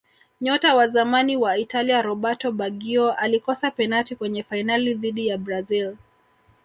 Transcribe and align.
nyota 0.41 0.75
wa 0.75 0.87
zamani 0.87 1.37
wa 1.37 1.57
Italia 1.57 2.01
roberto 2.01 2.51
baggio 2.51 3.11
alikosa 3.13 3.71
penati 3.71 4.15
kwenye 4.15 4.43
fainali 4.43 4.93
dhidi 4.93 5.27
ya 5.27 5.37
brazil 5.37 5.95